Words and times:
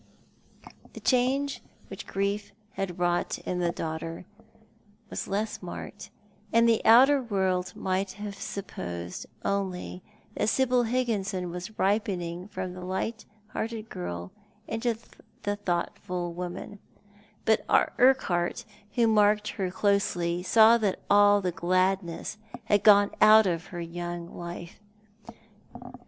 The 0.93 0.99
change 0.99 1.61
which 1.87 2.07
grief 2.07 2.53
had 2.71 2.97
wrought 2.97 3.37
in 3.37 3.59
the 3.59 3.71
daughter 3.71 4.25
was 5.11 5.27
less 5.27 5.61
marked, 5.61 6.09
and 6.51 6.67
the 6.67 6.83
outer 6.83 7.21
world 7.21 7.75
might 7.75 8.13
have 8.13 8.33
supposed 8.33 9.27
only 9.45 10.01
that 10.33 10.49
Sibyl 10.49 10.85
Higginson 10.85 11.51
was 11.51 11.77
ripening 11.77 12.47
from 12.47 12.73
the 12.73 12.83
light 12.83 13.25
hearted 13.49 13.89
girl 13.91 14.31
into 14.67 14.97
the 15.43 15.55
thoughtful 15.57 16.33
woman; 16.33 16.79
but 17.45 17.63
Urqiihart, 17.67 18.65
who 18.95 19.05
marked 19.05 19.49
her 19.49 19.69
closely, 19.69 20.41
saw 20.41 20.79
that 20.79 20.97
all 21.11 21.41
the 21.41 21.51
gladness 21.51 22.39
had 22.63 22.81
gone 22.81 23.11
out 23.21 23.45
of 23.45 23.67
her 23.67 23.79
young 23.81 24.35
life. 24.35 24.79